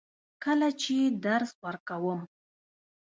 کله 0.43 0.67
چې 0.81 0.95
درس 1.25 1.51
ورکوم. 1.65 2.19